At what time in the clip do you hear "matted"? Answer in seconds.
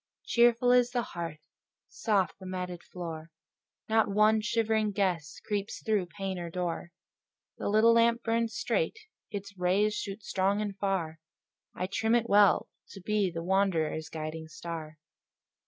2.47-2.81